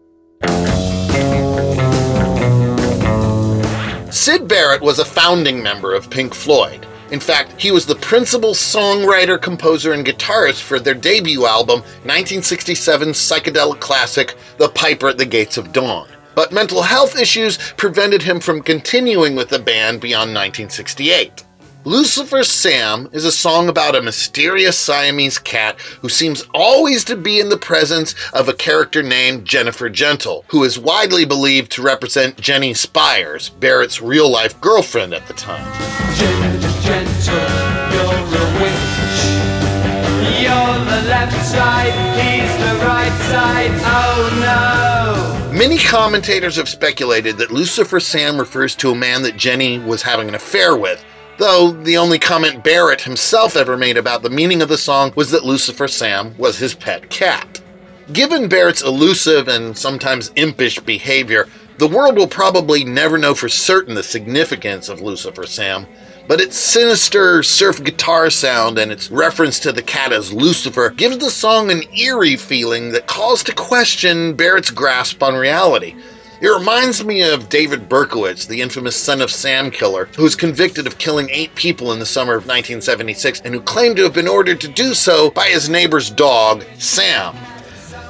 Syd 4.11 4.49
Barrett 4.49 4.81
was 4.81 4.99
a 4.99 5.05
founding 5.05 5.63
member 5.63 5.95
of 5.95 6.09
Pink 6.09 6.33
Floyd. 6.33 6.87
In 7.11 7.21
fact, 7.21 7.61
he 7.61 7.71
was 7.71 7.85
the 7.85 7.97
principal 7.97 8.55
songwriter, 8.55 9.39
composer, 9.39 9.93
and 9.93 10.07
guitarist 10.07 10.63
for 10.63 10.81
their 10.81 10.95
debut 10.95 11.45
album, 11.45 11.83
1967's 12.05 13.19
psychedelic 13.19 13.81
classic, 13.81 14.35
The 14.57 14.71
Piper 14.71 15.09
at 15.09 15.19
the 15.19 15.27
Gates 15.27 15.59
of 15.59 15.75
Dawn. 15.75 16.09
But 16.35 16.53
mental 16.53 16.81
health 16.81 17.21
issues 17.21 17.59
prevented 17.77 18.23
him 18.23 18.41
from 18.41 18.63
continuing 18.63 19.37
with 19.37 19.51
the 19.51 19.59
band 19.59 20.01
beyond 20.01 20.33
1968. 20.33 21.46
Lucifer 21.87 22.43
Sam 22.43 23.09
is 23.13 23.25
a 23.25 23.31
song 23.31 23.69
about 23.69 23.95
a 23.95 24.03
mysterious 24.03 24.77
Siamese 24.77 25.39
cat 25.39 25.79
who 26.01 26.09
seems 26.09 26.45
always 26.53 27.05
to 27.05 27.15
be 27.15 27.39
in 27.39 27.49
the 27.49 27.57
presence 27.57 28.13
of 28.33 28.49
a 28.49 28.53
character 28.53 29.05
named 29.05 29.45
Jennifer 29.45 29.89
Gentle, 29.89 30.45
who 30.49 30.65
is 30.65 30.81
widely 30.81 31.25
believed 31.25 31.71
to 31.71 31.83
represent 31.83 32.41
Jenny 32.41 32.75
Spires, 32.75 33.51
Barrett's 33.51 34.03
real 34.03 34.29
life 34.29 34.61
girlfriend 34.61 35.15
at 35.15 35.29
the 35.29 35.35
time. 35.35 35.63
Gentle, 36.17 36.73
gentle, 36.83 37.35
you're 37.95 38.43
a 38.43 38.61
witch. 38.61 39.07
You're 40.43 40.79
the 40.91 41.07
left 41.07 41.41
side, 41.47 41.95
he's 42.19 42.51
the 42.67 42.85
right 42.85 43.17
side. 43.31 43.71
Oh 43.85 45.47
no. 45.53 45.53
Many 45.57 45.79
commentators 45.79 46.57
have 46.57 46.69
speculated 46.69 47.37
that 47.39 47.53
Lucifer 47.53 48.01
Sam 48.01 48.41
refers 48.41 48.75
to 48.75 48.91
a 48.91 48.97
man 48.97 49.23
that 49.23 49.37
Jenny 49.37 49.79
was 49.79 50.03
having 50.03 50.27
an 50.27 50.35
affair 50.35 50.77
with, 50.77 51.05
though 51.39 51.71
the 51.71 51.97
only 51.97 52.19
comment 52.19 52.65
Barrett 52.65 53.03
himself 53.03 53.57
ever 53.57 53.77
made 53.77 53.97
about 53.97 54.23
the 54.23 54.31
meaning 54.31 54.63
of 54.63 54.69
the 54.69 54.79
song 54.79 55.13
was 55.15 55.31
that 55.31 55.45
Lucifer 55.45 55.89
Sam 55.89 56.37
was 56.39 56.59
his 56.59 56.75
pet 56.75 57.11
cat. 57.11 57.61
Given 58.13 58.49
Barrett's 58.49 58.83
elusive 58.83 59.49
and 59.49 59.77
sometimes 59.77 60.31
impish 60.37 60.79
behavior, 60.79 61.49
the 61.79 61.89
world 61.89 62.17
will 62.17 62.29
probably 62.29 62.85
never 62.85 63.19
know 63.19 63.35
for 63.35 63.49
certain 63.49 63.95
the 63.95 64.03
significance 64.03 64.89
of 64.89 65.01
Lucifer 65.01 65.45
Sam, 65.45 65.87
but 66.27 66.41
its 66.41 66.57
sinister 66.57 67.43
surf 67.43 67.83
guitar 67.85 68.31
sound 68.31 68.79
and 68.79 68.91
its 68.91 69.11
reference 69.11 69.61
to 69.61 69.73
the 69.73 69.83
cat 69.83 70.13
as 70.13 70.33
Lucifer 70.33 70.91
gives 70.91 71.19
the 71.19 71.31
song 71.31 71.71
an 71.71 71.83
eerie 71.95 72.37
feeling 72.37 72.93
that 72.93 73.07
calls 73.07 73.43
to 73.45 73.53
question 73.53 74.35
Barrett's 74.35 74.71
grasp 74.71 75.23
on 75.23 75.35
reality. 75.35 75.95
It 76.47 76.51
reminds 76.51 77.05
me 77.05 77.23
of 77.23 77.49
David 77.49 77.89
Berkowitz, 77.89 78.47
the 78.47 78.63
infamous 78.63 78.95
son 78.95 79.21
of 79.21 79.33
Sam 79.33 79.69
killer, 79.69 80.05
who 80.15 80.23
was 80.23 80.37
convicted 80.37 80.87
of 80.87 80.97
killing 80.97 81.29
eight 81.31 81.53
people 81.57 81.93
in 81.93 81.99
the 81.99 82.07
summer 82.07 82.35
of 82.35 82.47
1976 82.47 83.41
and 83.41 83.53
who 83.53 83.61
claimed 83.61 83.97
to 83.97 84.05
have 84.05 84.15
been 84.15 84.29
ordered 84.29 84.61
to 84.61 84.69
do 84.69 84.95
so 84.95 85.33
by 85.33 85.49
his 85.49 85.69
neighbor's 85.69 86.09
dog, 86.09 86.63
Sam. 86.79 87.35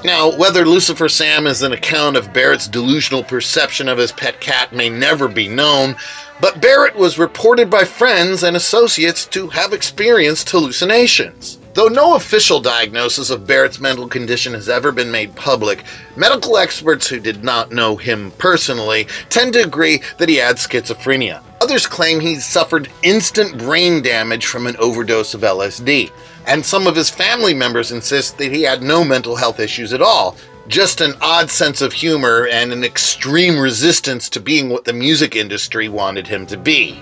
Now, 0.05 0.37
whether 0.37 0.67
Lucifer 0.67 1.09
Sam 1.09 1.47
is 1.47 1.63
an 1.63 1.73
account 1.73 2.19
of 2.19 2.35
Barrett's 2.35 2.69
delusional 2.69 3.25
perception 3.25 3.89
of 3.89 3.97
his 3.97 4.13
pet 4.13 4.39
cat 4.39 4.71
may 4.71 4.91
never 4.91 5.29
be 5.29 5.49
known, 5.49 5.97
but 6.39 6.61
Barrett 6.61 6.95
was 6.95 7.19
reported 7.19 7.71
by 7.71 7.85
friends 7.85 8.43
and 8.43 8.55
associates 8.55 9.25
to 9.29 9.49
have 9.49 9.73
experienced 9.73 10.51
hallucinations. 10.51 11.57
Though 11.77 11.89
no 11.89 12.15
official 12.15 12.59
diagnosis 12.59 13.29
of 13.29 13.47
Barrett's 13.47 13.81
mental 13.81 14.09
condition 14.09 14.55
has 14.55 14.67
ever 14.67 14.93
been 14.93 15.11
made 15.11 15.37
public, 15.37 15.85
medical 16.17 16.57
experts 16.57 17.07
who 17.07 17.21
did 17.21 17.45
not 17.45 17.71
know 17.71 17.97
him 17.97 18.31
personally 18.39 19.07
tend 19.29 19.53
to 19.53 19.63
agree 19.63 20.01
that 20.17 20.31
he 20.31 20.37
had 20.37 20.57
schizophrenia. 20.57 21.43
Others 21.61 21.87
claim 21.87 22.19
he 22.19 22.37
suffered 22.37 22.89
instant 23.03 23.59
brain 23.59 24.01
damage 24.01 24.47
from 24.47 24.67
an 24.67 24.75
overdose 24.79 25.35
of 25.35 25.43
LSD, 25.43 26.11
and 26.47 26.65
some 26.65 26.87
of 26.87 26.97
his 26.97 27.11
family 27.11 27.53
members 27.53 27.93
insist 27.93 28.39
that 28.39 28.53
he 28.53 28.63
had 28.63 28.83
no 28.83 29.05
mental 29.05 29.37
health 29.37 29.61
issues 29.61 29.93
at 29.93 30.01
all, 30.01 30.35
just 30.69 31.03
an 31.03 31.13
odd 31.21 31.51
sense 31.51 31.83
of 31.83 31.93
humor 31.93 32.49
and 32.51 32.73
an 32.73 32.85
extreme 32.85 33.59
resistance 33.59 34.31
to 34.31 34.41
being 34.41 34.71
what 34.71 34.87
the 34.87 34.95
music 34.95 35.37
industry 35.37 35.91
wanted 35.91 36.27
him 36.27 36.47
to 36.47 36.57
be. 36.57 36.99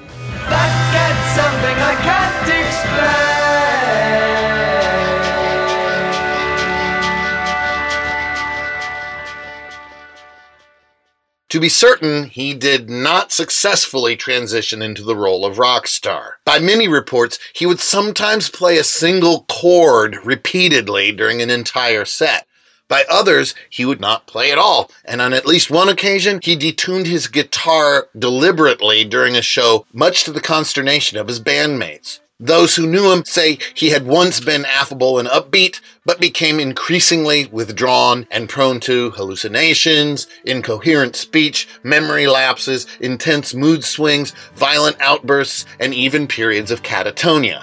To 11.55 11.61
be 11.61 11.69
certain, 11.69 12.25
he 12.25 12.53
did 12.53 12.91
not 12.91 13.31
successfully 13.31 14.17
transition 14.17 14.83
into 14.83 15.05
the 15.05 15.15
role 15.15 15.47
of 15.47 15.57
rock 15.57 15.87
star. 15.87 16.39
By 16.45 16.59
many 16.59 16.89
reports, 16.89 17.39
he 17.53 17.65
would 17.65 17.79
sometimes 17.79 18.51
play 18.51 18.77
a 18.77 18.83
single 18.83 19.45
chord 19.49 20.17
repeatedly 20.25 21.13
during 21.13 21.41
an 21.41 21.51
entire 21.51 22.07
set. 22.07 22.49
By 22.89 23.05
others, 23.09 23.55
he 23.71 23.85
would 23.85 24.01
not 24.01 24.27
play 24.27 24.51
at 24.51 24.59
all, 24.59 24.91
and 25.05 25.23
on 25.23 25.33
at 25.33 25.47
least 25.47 25.71
one 25.71 25.89
occasion, 25.89 26.41
he 26.43 26.57
detuned 26.57 27.07
his 27.07 27.29
guitar 27.29 28.09
deliberately 28.19 29.05
during 29.05 29.37
a 29.37 29.41
show, 29.41 29.87
much 29.93 30.25
to 30.25 30.33
the 30.33 30.41
consternation 30.41 31.19
of 31.19 31.29
his 31.29 31.39
bandmates. 31.39 32.19
Those 32.41 32.75
who 32.75 32.89
knew 32.89 33.13
him 33.13 33.25
say 33.25 33.61
he 33.75 33.91
had 33.91 34.09
once 34.09 34.41
been 34.41 34.65
affable 34.65 35.21
and 35.21 35.29
upbeat, 35.29 35.81
but 36.05 36.19
became 36.19 36.59
increasingly 36.59 37.47
withdrawn 37.47 38.27
and 38.29 38.49
prone 38.49 38.81
to 38.81 39.11
hallucinations, 39.11 40.27
incoherent 40.45 41.15
speech, 41.15 41.69
memory 41.85 42.27
lapses, 42.27 42.89
intense 42.99 43.55
mood 43.55 43.85
swings, 43.85 44.33
violent 44.57 44.97
outbursts, 44.99 45.65
and 45.79 45.95
even 45.95 46.27
periods 46.27 46.73
of 46.73 46.83
catatonia. 46.83 47.63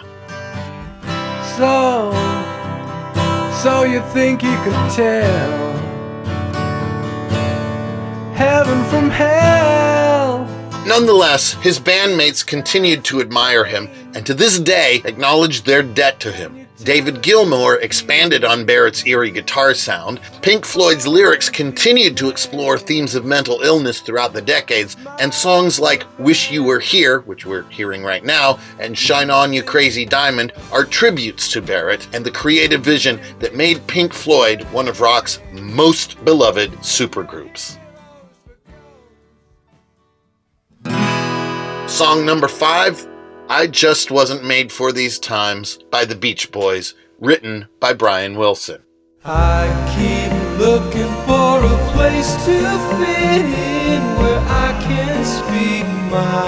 So, 1.57 2.13
so 3.61 3.83
you 3.83 3.99
think 4.13 4.41
you 4.41 4.55
could 4.63 4.91
tell 4.93 5.73
heaven 8.35 8.85
from 8.85 9.09
hell? 9.09 10.45
Nonetheless, 10.87 11.53
his 11.55 11.77
bandmates 11.77 12.45
continued 12.45 13.03
to 13.05 13.19
admire 13.19 13.65
him 13.65 13.89
and 14.15 14.25
to 14.25 14.33
this 14.33 14.59
day 14.59 15.01
acknowledge 15.05 15.63
their 15.63 15.83
debt 15.83 16.19
to 16.19 16.31
him. 16.31 16.67
David 16.83 17.21
Gilmour 17.21 17.79
expanded 17.81 18.43
on 18.43 18.65
Barrett's 18.65 19.05
eerie 19.05 19.29
guitar 19.29 19.75
sound. 19.75 20.19
Pink 20.41 20.65
Floyd's 20.65 21.05
lyrics 21.05 21.47
continued 21.47 22.17
to 22.17 22.29
explore 22.29 22.79
themes 22.79 23.13
of 23.13 23.23
mental 23.23 23.61
illness 23.61 24.01
throughout 24.01 24.33
the 24.33 24.41
decades, 24.41 24.97
and 25.19 25.31
songs 25.31 25.79
like 25.79 26.07
Wish 26.17 26.49
You 26.51 26.63
Were 26.63 26.79
Here, 26.79 27.19
which 27.21 27.45
we're 27.45 27.69
hearing 27.69 28.03
right 28.03 28.23
now, 28.23 28.57
and 28.79 28.97
Shine 28.97 29.29
On 29.29 29.53
You 29.53 29.61
Crazy 29.61 30.05
Diamond 30.05 30.53
are 30.71 30.83
tributes 30.83 31.51
to 31.51 31.61
Barrett 31.61 32.07
and 32.13 32.25
the 32.25 32.31
creative 32.31 32.81
vision 32.81 33.21
that 33.39 33.55
made 33.55 33.85
Pink 33.85 34.11
Floyd 34.11 34.63
one 34.71 34.87
of 34.87 35.01
rock's 35.01 35.39
most 35.53 36.23
beloved 36.25 36.71
supergroups. 36.79 37.77
Song 41.87 42.25
number 42.25 42.47
five, 42.47 43.05
I 43.53 43.67
Just 43.67 44.11
Wasn't 44.11 44.45
Made 44.45 44.71
for 44.71 44.93
These 44.93 45.19
Times 45.19 45.77
by 45.91 46.05
the 46.05 46.15
Beach 46.15 46.53
Boys, 46.53 46.93
written 47.19 47.67
by 47.81 47.91
Brian 47.91 48.37
Wilson. 48.37 48.81
I 49.25 49.67
keep 49.91 50.31
looking 50.57 51.11
for 51.27 51.61
a 51.61 51.77
place 51.91 52.33
to 52.45 52.61
fit 52.95 53.43
in 53.43 54.01
where 54.15 54.39
I 54.39 54.71
can 54.81 55.25
speak 55.25 55.85
my 56.09 56.47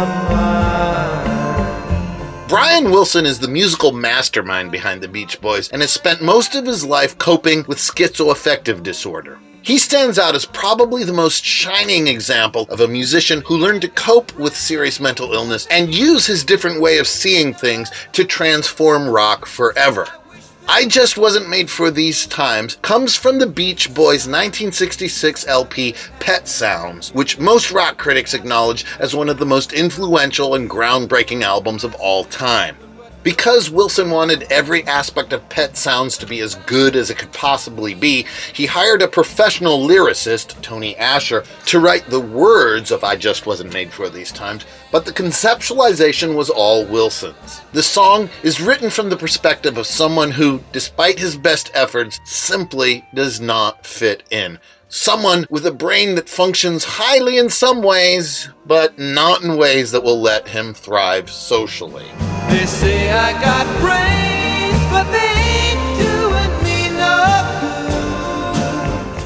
mind. 2.39 2.47
Brian 2.47 2.89
Wilson 2.89 3.25
is 3.25 3.37
the 3.37 3.49
musical 3.49 3.91
mastermind 3.91 4.71
behind 4.71 5.03
the 5.03 5.09
Beach 5.09 5.41
Boys 5.41 5.67
and 5.71 5.81
has 5.81 5.91
spent 5.91 6.21
most 6.21 6.55
of 6.55 6.65
his 6.65 6.85
life 6.85 7.17
coping 7.17 7.65
with 7.67 7.79
schizoaffective 7.79 8.81
disorder. 8.81 9.37
He 9.63 9.77
stands 9.77 10.19
out 10.19 10.35
as 10.35 10.45
probably 10.45 11.05
the 11.05 11.13
most 11.13 11.45
shining 11.45 12.09
example 12.09 12.67
of 12.69 12.81
a 12.81 12.87
musician 12.87 13.41
who 13.45 13.55
learned 13.55 13.81
to 13.83 13.87
cope 13.87 14.35
with 14.35 14.57
serious 14.57 14.99
mental 14.99 15.31
illness 15.31 15.67
and 15.71 15.95
use 15.95 16.25
his 16.25 16.43
different 16.43 16.81
way 16.81 16.97
of 16.97 17.07
seeing 17.07 17.53
things 17.53 17.89
to 18.11 18.25
transform 18.25 19.07
rock 19.07 19.45
forever. 19.45 20.05
I 20.67 20.85
Just 20.85 21.17
Wasn't 21.17 21.47
Made 21.47 21.69
for 21.69 21.91
These 21.91 22.27
Times 22.27 22.77
comes 22.81 23.15
from 23.15 23.39
the 23.39 23.47
Beach 23.47 23.87
Boys' 23.93 24.27
1966 24.27 25.47
LP 25.47 25.95
Pet 26.19 26.45
Sounds, 26.45 27.13
which 27.13 27.39
most 27.39 27.71
rock 27.71 27.97
critics 27.97 28.33
acknowledge 28.33 28.85
as 28.99 29.15
one 29.15 29.29
of 29.29 29.39
the 29.39 29.45
most 29.45 29.71
influential 29.71 30.55
and 30.55 30.69
groundbreaking 30.69 31.41
albums 31.41 31.85
of 31.85 31.95
all 31.95 32.25
time. 32.25 32.75
Because 33.23 33.71
Wilson 33.71 34.11
wanted 34.11 34.51
every 34.51 34.83
aspect 34.83 35.31
of 35.31 35.47
Pet 35.47 35.77
Sounds 35.77 36.17
to 36.17 36.25
be 36.25 36.41
as 36.41 36.55
good 36.55 36.97
as 36.97 37.09
it 37.09 37.17
could 37.17 37.31
possibly 37.31 37.93
be, 37.93 38.25
he 38.51 38.65
hired 38.65 39.01
a 39.01 39.07
professional 39.07 39.79
lyricist, 39.79 40.61
Tony 40.61 40.97
Asher, 40.97 41.45
to 41.67 41.79
write 41.79 42.05
the 42.09 42.19
words 42.19 42.91
of 42.91 43.05
I 43.05 43.15
Just 43.15 43.45
Wasn't 43.45 43.71
Made 43.71 43.93
for 43.93 44.09
These 44.09 44.33
Times, 44.33 44.65
but 44.91 45.05
the 45.05 45.13
conceptualization 45.13 46.35
was 46.35 46.49
all 46.49 46.85
Wilson's. 46.85 47.61
The 47.71 47.81
song 47.81 48.29
is 48.43 48.59
written 48.59 48.89
from 48.89 49.09
the 49.09 49.15
perspective 49.15 49.77
of 49.77 49.87
someone 49.87 50.31
who, 50.31 50.61
despite 50.73 51.17
his 51.17 51.37
best 51.37 51.71
efforts, 51.73 52.19
simply 52.25 53.05
does 53.13 53.39
not 53.39 53.85
fit 53.85 54.23
in. 54.31 54.59
Someone 54.89 55.47
with 55.49 55.65
a 55.65 55.71
brain 55.71 56.15
that 56.15 56.27
functions 56.27 56.83
highly 56.83 57.37
in 57.37 57.49
some 57.49 57.81
ways, 57.81 58.49
but 58.65 58.99
not 58.99 59.43
in 59.43 59.55
ways 59.55 59.91
that 59.91 60.03
will 60.03 60.21
let 60.21 60.49
him 60.49 60.73
thrive 60.73 61.29
socially. 61.31 62.05
They 62.49 62.65
say 62.65 63.11
I 63.11 63.33
got 63.41 63.65
brains, 63.81 64.83
but 64.91 65.05
they 65.11 65.33
ain't 65.69 65.97
doing 65.97 66.53
me 66.63 66.89
no 66.97 67.15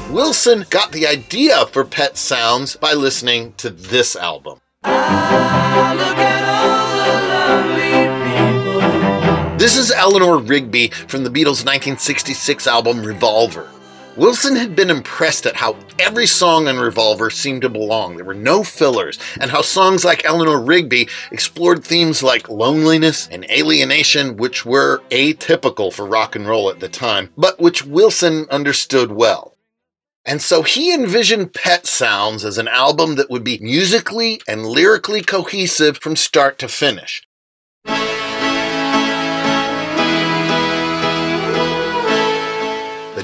good. 0.06 0.12
Wilson 0.14 0.64
got 0.70 0.92
the 0.92 1.06
idea 1.06 1.66
for 1.66 1.84
Pet 1.84 2.16
Sounds 2.16 2.76
by 2.76 2.92
listening 2.94 3.52
to 3.58 3.70
this 3.70 4.16
album. 4.16 4.60
Ah, 4.84 5.94
look 5.96 6.18
at 6.18 6.44
all 6.58 6.88
the 7.04 7.12
lovely 7.74 8.08
people. 9.50 9.58
This 9.58 9.76
is 9.76 9.90
Eleanor 9.90 10.38
Rigby 10.38 10.88
from 10.88 11.24
the 11.24 11.30
Beatles' 11.30 11.64
1966 11.64 12.66
album 12.66 13.02
Revolver. 13.02 13.68
Wilson 14.18 14.56
had 14.56 14.74
been 14.74 14.90
impressed 14.90 15.46
at 15.46 15.54
how 15.54 15.76
every 16.00 16.26
song 16.26 16.66
on 16.66 16.76
Revolver 16.76 17.30
seemed 17.30 17.62
to 17.62 17.68
belong. 17.68 18.16
There 18.16 18.24
were 18.24 18.34
no 18.34 18.64
fillers, 18.64 19.16
and 19.40 19.48
how 19.48 19.62
songs 19.62 20.04
like 20.04 20.24
Eleanor 20.24 20.60
Rigby 20.60 21.08
explored 21.30 21.84
themes 21.84 22.20
like 22.20 22.48
loneliness 22.48 23.28
and 23.30 23.48
alienation, 23.48 24.36
which 24.36 24.66
were 24.66 25.02
atypical 25.12 25.92
for 25.92 26.04
rock 26.04 26.34
and 26.34 26.48
roll 26.48 26.68
at 26.68 26.80
the 26.80 26.88
time, 26.88 27.30
but 27.36 27.60
which 27.60 27.84
Wilson 27.84 28.46
understood 28.50 29.12
well. 29.12 29.54
And 30.24 30.42
so 30.42 30.62
he 30.62 30.92
envisioned 30.92 31.54
Pet 31.54 31.86
Sounds 31.86 32.44
as 32.44 32.58
an 32.58 32.66
album 32.66 33.14
that 33.14 33.30
would 33.30 33.44
be 33.44 33.60
musically 33.60 34.40
and 34.48 34.66
lyrically 34.66 35.22
cohesive 35.22 35.98
from 35.98 36.16
start 36.16 36.58
to 36.58 36.66
finish. 36.66 37.22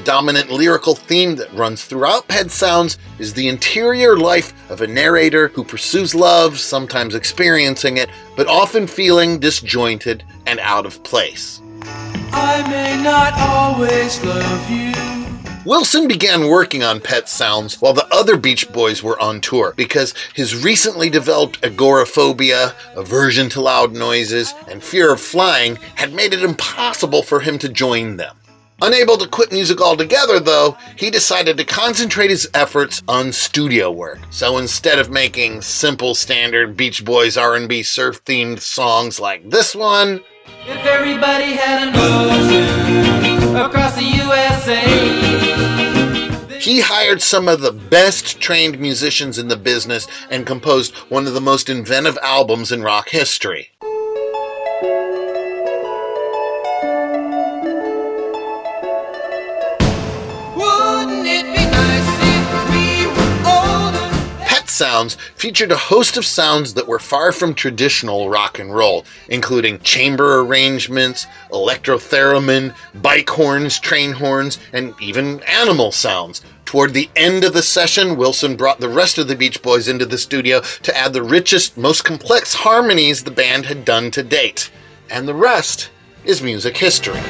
Dominant 0.05 0.51
lyrical 0.51 0.95
theme 0.95 1.35
that 1.35 1.51
runs 1.53 1.83
throughout 1.83 2.27
Pet 2.27 2.51
Sounds 2.51 2.99
is 3.19 3.33
the 3.33 3.47
interior 3.49 4.15
life 4.15 4.53
of 4.69 4.81
a 4.81 4.87
narrator 4.87 5.47
who 5.49 5.63
pursues 5.63 6.13
love, 6.13 6.59
sometimes 6.59 7.15
experiencing 7.15 7.97
it, 7.97 8.09
but 8.37 8.47
often 8.47 8.85
feeling 8.85 9.39
disjointed 9.39 10.23
and 10.45 10.59
out 10.59 10.85
of 10.85 11.03
place. 11.03 11.59
I 12.31 12.65
may 12.69 13.01
not 13.01 13.33
always 13.33 14.23
love 14.23 14.69
you. 14.69 14.93
Wilson 15.65 16.07
began 16.07 16.47
working 16.47 16.83
on 16.83 17.01
Pet 17.01 17.27
Sounds 17.27 17.81
while 17.81 17.93
the 17.93 18.07
other 18.13 18.37
Beach 18.37 18.71
Boys 18.71 19.01
were 19.01 19.19
on 19.19 19.41
tour 19.41 19.73
because 19.75 20.13
his 20.35 20.63
recently 20.63 21.09
developed 21.09 21.65
agoraphobia, 21.65 22.75
aversion 22.95 23.49
to 23.49 23.61
loud 23.61 23.93
noises, 23.93 24.53
and 24.69 24.83
fear 24.83 25.11
of 25.11 25.19
flying 25.19 25.77
had 25.95 26.13
made 26.13 26.35
it 26.35 26.43
impossible 26.43 27.23
for 27.23 27.39
him 27.39 27.57
to 27.57 27.67
join 27.67 28.17
them. 28.17 28.37
Unable 28.81 29.17
to 29.17 29.27
quit 29.27 29.53
music 29.53 29.79
altogether, 29.79 30.37
though, 30.37 30.77
he 30.97 31.09
decided 31.09 31.55
to 31.57 31.63
concentrate 31.63 32.29
his 32.29 32.49
efforts 32.53 33.01
on 33.07 33.31
studio 33.31 33.89
work. 33.89 34.19
So 34.31 34.57
instead 34.57 34.99
of 34.99 35.09
making 35.09 35.61
simple 35.61 36.13
standard 36.13 36.75
Beach 36.75 37.05
Boys 37.05 37.37
R&B 37.37 37.83
surf-themed 37.83 38.59
songs 38.59 39.17
like 39.17 39.49
this 39.49 39.73
one, 39.75 40.21
If 40.67 40.85
everybody 40.85 41.53
had 41.53 41.87
an 41.87 41.95
ocean 41.95 43.55
across 43.55 43.95
the 43.95 44.03
USA. 44.03 44.81
he 46.59 46.81
hired 46.81 47.21
some 47.21 47.47
of 47.47 47.61
the 47.61 47.71
best 47.71 48.41
trained 48.41 48.77
musicians 48.77 49.37
in 49.37 49.47
the 49.47 49.55
business 49.55 50.05
and 50.29 50.45
composed 50.45 50.93
one 51.09 51.27
of 51.27 51.33
the 51.33 51.39
most 51.39 51.69
inventive 51.69 52.17
albums 52.21 52.73
in 52.73 52.81
rock 52.83 53.07
history. 53.07 53.69
Sounds 64.75 65.15
featured 65.35 65.71
a 65.71 65.77
host 65.77 66.17
of 66.17 66.25
sounds 66.25 66.73
that 66.73 66.85
were 66.85 66.99
far 66.99 67.31
from 67.31 67.53
traditional 67.53 68.29
rock 68.29 68.59
and 68.59 68.75
roll, 68.75 69.05
including 69.29 69.79
chamber 69.79 70.41
arrangements, 70.41 71.27
electrotheremin, 71.49 72.75
bike 73.01 73.29
horns, 73.29 73.79
train 73.79 74.11
horns, 74.11 74.59
and 74.73 74.93
even 74.99 75.41
animal 75.43 75.93
sounds. 75.93 76.41
Toward 76.65 76.93
the 76.93 77.09
end 77.15 77.45
of 77.45 77.53
the 77.53 77.63
session, 77.63 78.17
Wilson 78.17 78.57
brought 78.57 78.81
the 78.81 78.89
rest 78.89 79.17
of 79.17 79.29
the 79.29 79.35
Beach 79.37 79.61
Boys 79.61 79.87
into 79.87 80.05
the 80.05 80.17
studio 80.17 80.59
to 80.59 80.97
add 80.97 81.13
the 81.13 81.23
richest, 81.23 81.77
most 81.77 82.03
complex 82.03 82.53
harmonies 82.53 83.23
the 83.23 83.31
band 83.31 83.67
had 83.67 83.85
done 83.85 84.11
to 84.11 84.23
date. 84.23 84.69
And 85.09 85.25
the 85.25 85.33
rest 85.33 85.89
is 86.25 86.41
music 86.41 86.75
history. 86.75 87.21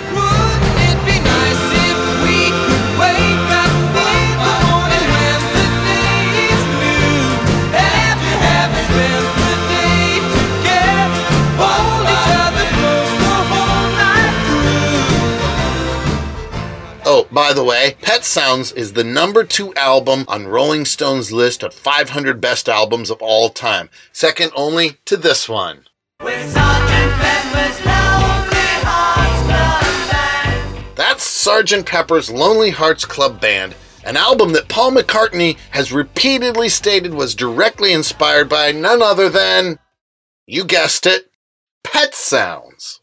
Oh, 17.17 17.25
by 17.32 17.54
the 17.54 17.63
way, 17.63 17.95
Pet 18.01 18.25
Sounds 18.25 18.73
is 18.73 18.91
the 18.91 19.04
number 19.06 19.45
two 19.45 19.73
album 19.75 20.25
on 20.28 20.47
Rolling 20.47 20.84
Stone's 20.84 21.32
list 21.32 21.63
of 21.63 21.73
500 21.73 22.41
best 22.41 22.67
albums 22.67 23.10
of 23.10 23.21
all 23.21 23.47
time, 23.47 23.89
second 24.12 24.51
only 24.54 24.97
to 25.06 25.15
this 25.15 25.47
one. 25.47 25.86
With 26.21 26.51
Sergeant 26.51 27.13
Pepper's 27.15 27.86
Lonely 27.86 28.84
Hearts 28.84 29.47
Club 29.47 30.12
Band. 30.12 30.97
That's 30.97 31.45
Sgt. 31.47 31.86
Pepper's 31.86 32.30
Lonely 32.30 32.71
Hearts 32.71 33.06
Club 33.06 33.39
Band, 33.39 33.75
an 34.04 34.17
album 34.17 34.51
that 34.51 34.67
Paul 34.67 34.91
McCartney 34.91 35.58
has 35.71 35.93
repeatedly 35.93 36.67
stated 36.67 37.13
was 37.13 37.34
directly 37.34 37.93
inspired 37.93 38.49
by 38.49 38.73
none 38.73 39.01
other 39.01 39.30
than, 39.30 39.80
you 40.47 40.65
guessed 40.65 41.06
it, 41.06 41.32
Pet 41.82 42.13
Sounds. 42.13 42.99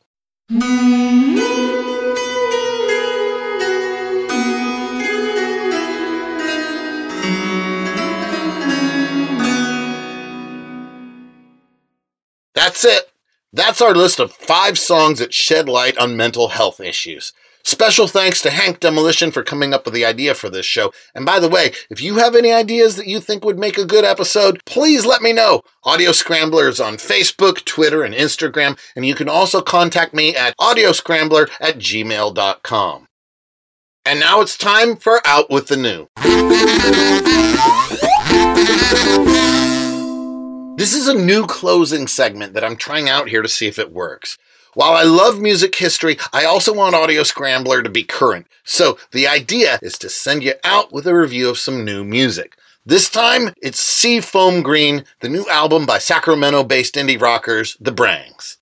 That's 12.65 12.85
it. 12.85 13.11
That's 13.53 13.81
our 13.81 13.93
list 13.93 14.21
of 14.21 14.31
five 14.31 14.79
songs 14.79 15.19
that 15.19 15.35
shed 15.35 15.69
light 15.69 15.99
on 15.99 16.17
mental 16.17 16.51
health 16.51 16.79
issues. 16.79 17.33
Special 17.65 18.07
thanks 18.07 18.41
to 18.43 18.51
Hank 18.51 18.79
Demolition 18.79 19.33
for 19.33 19.43
coming 19.43 19.75
up 19.75 19.85
with 19.85 19.95
the 19.95 20.05
idea 20.05 20.33
for 20.33 20.49
this 20.49 20.65
show. 20.65 20.93
And 21.13 21.27
by 21.27 21.41
the 21.41 21.49
way, 21.49 21.73
if 21.91 22.01
you 22.01 22.19
have 22.19 22.37
any 22.37 22.53
ideas 22.53 22.95
that 22.95 23.09
you 23.09 23.19
think 23.19 23.45
would 23.45 23.59
make 23.59 23.79
a 23.79 23.85
good 23.85 24.05
episode, 24.05 24.61
please 24.65 25.05
let 25.05 25.23
me 25.23 25.33
know. 25.33 25.63
Audio 25.83 26.13
Scrambler 26.13 26.69
is 26.69 26.79
on 26.79 26.99
Facebook, 26.99 27.65
Twitter, 27.65 28.05
and 28.05 28.15
Instagram, 28.15 28.79
and 28.95 29.05
you 29.05 29.17
can 29.17 29.29
also 29.29 29.61
contact 29.61 30.15
me 30.15 30.37
at 30.37 30.57
audioscrambler 30.59 31.51
at 31.61 31.79
gmail.com. 31.79 33.09
And 34.07 34.21
now 34.21 34.41
it's 34.41 34.57
time 34.57 34.95
for 34.95 35.21
Out 35.27 35.51
with 35.51 35.67
the 35.67 35.77
New. 35.77 36.07
This 40.77 40.95
is 40.95 41.07
a 41.07 41.15
new 41.15 41.47
closing 41.47 42.07
segment 42.07 42.55
that 42.55 42.65
I'm 42.65 42.77
trying 42.77 43.07
out 43.07 43.29
here 43.29 43.43
to 43.43 43.49
see 43.49 43.67
if 43.67 43.79
it 43.79 43.93
works. 43.93 44.39
While 44.73 44.95
I 44.95 45.03
love 45.03 45.39
music 45.39 45.75
history, 45.75 46.17
I 46.33 46.47
also 46.47 46.73
want 46.73 46.95
Audio 46.95 47.25
Scrambler 47.25 47.83
to 47.83 47.91
be 47.91 48.05
current. 48.05 48.47
So 48.65 48.97
the 49.11 49.29
idea 49.29 49.79
is 49.83 49.99
to 49.99 50.09
send 50.09 50.43
you 50.43 50.55
out 50.65 50.91
with 50.91 51.07
a 51.07 51.15
review 51.15 51.51
of 51.51 51.59
some 51.59 51.85
new 51.85 52.05
music. 52.05 52.57
This 52.87 53.11
time, 53.11 53.53
it's 53.61 53.79
Sea 53.79 54.21
Foam 54.21 54.63
Green, 54.63 55.05
the 55.21 55.29
new 55.29 55.47
album 55.51 55.85
by 55.85 55.99
Sacramento 55.99 56.65
based 56.65 56.95
indie 56.95 57.21
rockers, 57.21 57.77
The 57.79 57.93
Brangs. 57.93 58.57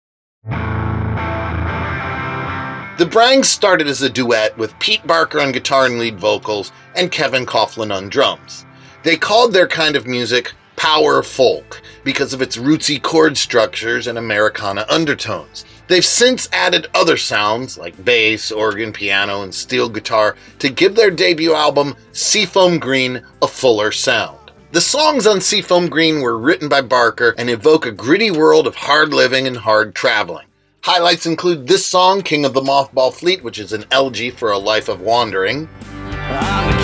The 2.99 3.07
Brangs 3.07 3.49
started 3.49 3.87
as 3.87 4.03
a 4.03 4.11
duet 4.11 4.59
with 4.59 4.79
Pete 4.81 5.07
Barker 5.07 5.41
on 5.41 5.53
guitar 5.53 5.87
and 5.87 6.01
lead 6.01 6.19
vocals 6.19 6.73
and 6.97 7.13
Kevin 7.13 7.47
Coughlin 7.47 7.95
on 7.95 8.09
drums. 8.09 8.67
They 9.05 9.17
called 9.17 9.53
their 9.53 9.69
kind 9.69 9.95
of 9.95 10.09
music 10.09 10.53
power 10.81 11.23
folk 11.23 11.83
because 12.05 12.33
of 12.33 12.41
its 12.41 12.57
rootsy 12.57 13.01
chord 13.03 13.37
structures 13.37 14.07
and 14.07 14.17
Americana 14.17 14.87
undertones. 14.89 15.67
They've 15.89 16.03
since 16.03 16.49
added 16.55 16.87
other 16.95 17.19
sounds 17.19 17.77
like 17.77 18.03
bass, 18.03 18.51
organ, 18.51 18.91
piano, 18.91 19.43
and 19.43 19.55
steel 19.55 19.91
guitar 19.91 20.37
to 20.59 20.71
give 20.71 20.97
their 20.97 21.11
debut 21.11 21.53
album, 21.53 21.97
Seafoam 22.13 22.79
Green, 22.79 23.23
a 23.43 23.47
fuller 23.47 23.93
sound. 23.93 24.53
The 24.73 24.81
songs 24.81 25.27
on 25.27 25.43
Seafoam 25.43 25.91
Green 25.91 26.23
were 26.23 26.39
written 26.39 26.71
by 26.71 26.81
Barker 26.81 27.35
and 27.37 27.51
evoke 27.51 27.85
a 27.85 27.93
gritty 27.93 28.31
world 28.31 28.67
of 28.67 28.75
hard 28.75 29.13
living 29.13 29.47
and 29.47 29.59
hard 29.59 29.95
traveling. 29.95 30.47
Highlights 30.83 31.27
include 31.27 31.67
this 31.67 31.85
song, 31.85 32.23
King 32.23 32.47
of 32.47 32.55
the 32.55 32.63
Mothball 32.63 33.13
Fleet, 33.13 33.45
which 33.45 33.59
is 33.59 33.75
an 33.75 33.85
elegy 33.91 34.31
for 34.31 34.51
a 34.51 34.57
life 34.57 34.89
of 34.89 35.03
wandering, 35.03 35.69
ah, 35.93 36.80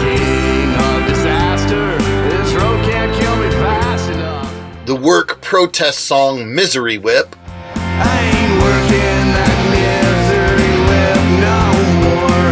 the 4.87 4.95
work 4.95 5.41
protest 5.43 6.01
song, 6.05 6.55
Misery 6.55 6.97
Whip, 6.97 7.35
I 7.75 8.21
ain't 8.23 8.63
working 8.63 9.27
that 9.35 9.59
misery 9.75 10.75
whip 10.87 11.23
no 11.43 11.61
more. 12.07 12.47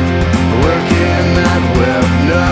Working 0.66 1.26
that 1.38 1.62
whip 1.78 2.08
no 2.26 2.50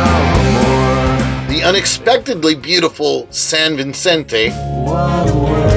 more. 1.49 1.53
the 1.53 1.61
unexpectedly 1.65 2.55
beautiful 2.55 3.27
San 3.31 3.77
Vicente, 3.77 4.51
What 4.51 5.29
a 5.29 5.35
world. 5.35 5.73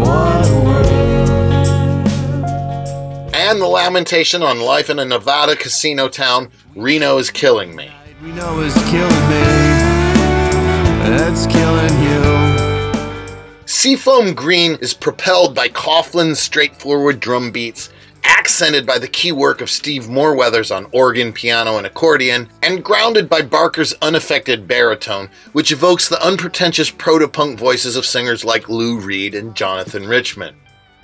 What 0.00 0.48
a 0.48 0.50
world. 0.64 1.28
and 3.34 3.60
the 3.60 3.66
lamentation 3.66 4.42
on 4.42 4.60
life 4.60 4.88
in 4.88 4.98
a 4.98 5.04
Nevada 5.04 5.56
casino 5.56 6.08
town, 6.08 6.48
Reno 6.74 7.18
is 7.18 7.30
killing 7.30 7.76
me. 7.76 7.90
We 8.22 8.32
know 8.32 8.60
is 8.60 8.72
killing 8.90 9.28
me. 9.28 9.75
That's 11.08 11.46
killing 11.46 12.02
you. 12.02 12.16
Seafoam 13.64 14.34
Green 14.34 14.72
is 14.80 14.92
propelled 14.92 15.54
by 15.54 15.68
Coughlin's 15.68 16.40
straightforward 16.40 17.20
drum 17.20 17.52
beats, 17.52 17.90
accented 18.24 18.84
by 18.84 18.98
the 18.98 19.06
key 19.06 19.30
work 19.30 19.60
of 19.60 19.70
Steve 19.70 20.06
Moreweathers 20.06 20.74
on 20.74 20.88
organ, 20.92 21.32
piano, 21.32 21.76
and 21.78 21.86
accordion, 21.86 22.48
and 22.60 22.82
grounded 22.82 23.28
by 23.28 23.42
Barker's 23.42 23.94
unaffected 24.02 24.66
baritone, 24.66 25.30
which 25.52 25.70
evokes 25.70 26.08
the 26.08 26.20
unpretentious 26.26 26.90
proto-punk 26.90 27.56
voices 27.56 27.94
of 27.94 28.04
singers 28.04 28.44
like 28.44 28.68
Lou 28.68 28.98
Reed 28.98 29.36
and 29.36 29.54
Jonathan 29.54 30.08
Richman. 30.08 30.56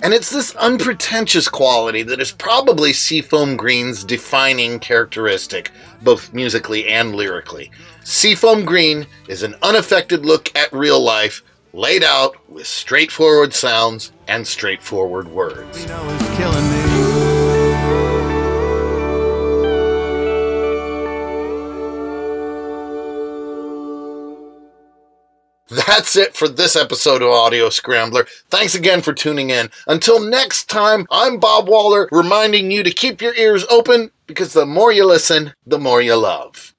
And 0.03 0.13
it's 0.13 0.29
this 0.29 0.53
unpretentious 0.57 1.47
quality 1.47 2.03
that 2.03 2.19
is 2.19 2.33
probably 2.33 2.91
Seafoam 2.91 3.55
Green's 3.55 4.03
defining 4.03 4.77
characteristic, 4.79 5.71
both 6.01 6.33
musically 6.33 6.89
and 6.89 7.15
lyrically. 7.15 7.71
Seafoam 8.03 8.65
Green 8.65 9.07
is 9.29 9.43
an 9.43 9.55
unaffected 9.61 10.25
look 10.25 10.53
at 10.57 10.73
real 10.73 10.99
life, 10.99 11.41
laid 11.71 12.03
out 12.03 12.35
with 12.49 12.67
straightforward 12.67 13.53
sounds 13.53 14.11
and 14.27 14.45
straightforward 14.45 15.29
words. 15.29 15.85
That's 25.73 26.15
it 26.15 26.35
for 26.35 26.47
this 26.47 26.75
episode 26.75 27.23
of 27.23 27.29
Audio 27.29 27.69
Scrambler. 27.69 28.27
Thanks 28.49 28.75
again 28.75 29.01
for 29.01 29.11
tuning 29.11 29.49
in. 29.49 29.71
Until 29.87 30.19
next 30.19 30.69
time, 30.69 31.07
I'm 31.09 31.39
Bob 31.39 31.67
Waller, 31.67 32.07
reminding 32.11 32.69
you 32.69 32.83
to 32.83 32.91
keep 32.91 33.21
your 33.21 33.33
ears 33.35 33.65
open 33.71 34.11
because 34.27 34.53
the 34.53 34.67
more 34.67 34.91
you 34.91 35.07
listen, 35.07 35.53
the 35.65 35.79
more 35.79 35.99
you 35.99 36.15
love. 36.15 36.75